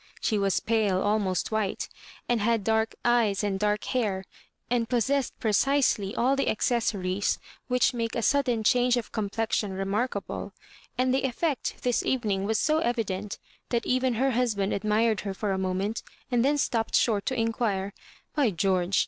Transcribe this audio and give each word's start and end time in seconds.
She 0.19 0.39
was 0.39 0.59
pale, 0.59 0.99
almost 1.03 1.51
white, 1.51 1.87
and 2.27 2.41
had 2.41 2.63
dark 2.63 2.95
eyes 3.05 3.43
and 3.43 3.59
dark 3.59 3.83
hair, 3.83 4.25
and 4.67 4.89
possessed 4.89 5.39
precisely 5.39 6.15
all 6.15 6.35
the 6.35 6.49
accessories 6.49 7.37
which 7.67 7.93
make 7.93 8.15
a 8.15 8.23
sudden 8.23 8.63
change 8.63 8.97
of 8.97 9.11
complexion 9.11 9.73
remarkable; 9.73 10.53
and 10.97 11.13
the 11.13 11.21
effect 11.23 11.83
this 11.83 12.03
evening 12.03 12.45
was 12.45 12.57
so 12.57 12.79
evident 12.79 13.37
that 13.69 13.85
even 13.85 14.15
her 14.15 14.31
husband 14.31 14.73
admired 14.73 15.21
her 15.21 15.35
for 15.35 15.51
a 15.51 15.59
moment, 15.59 16.01
and 16.31 16.43
then 16.43 16.57
stopped 16.57 16.95
short 16.95 17.27
to 17.27 17.39
inquire," 17.39 17.93
By 18.35 18.49
George 18.49 18.97